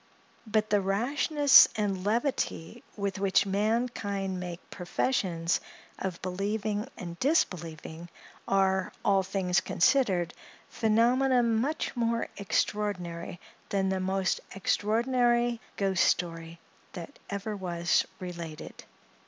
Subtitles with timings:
[0.47, 5.59] But the rashness and levity with which mankind make professions
[5.99, 8.09] of believing and disbelieving,
[8.47, 10.33] are, all things considered,
[10.69, 16.59] phenomena much more extraordinary than the most extraordinary ghost story
[16.93, 18.85] that ever was related.